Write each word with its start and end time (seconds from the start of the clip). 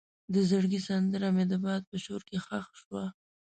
د 0.33 0.35
زړګي 0.49 0.79
سندره 0.87 1.27
مې 1.35 1.45
د 1.51 1.53
باد 1.63 1.81
په 1.89 1.97
شور 2.03 2.21
کې 2.29 2.37
ښخ 2.45 2.65
شوه. 2.81 3.03